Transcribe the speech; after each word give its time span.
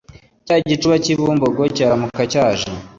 Cya 0.45 0.55
gicuba 0.69 0.95
k’i 1.03 1.13
Bumbogo 1.19 1.63
cyaramuka 1.75 2.21
cyaje 2.31 2.67